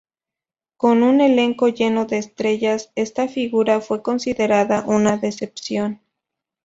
Con 0.77 1.03
un 1.03 1.21
elenco 1.21 1.67
lleno 1.67 2.05
de 2.07 2.17
estrellas, 2.17 2.91
esta 2.95 3.27
figura 3.27 3.81
fue 3.81 4.01
considerada 4.01 4.83
una 4.87 5.17
decepción. 5.17 6.01